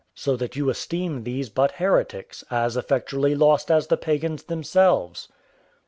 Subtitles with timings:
[0.15, 5.27] so that you esteem these but heretics, as effectually lost as the pagans themselves."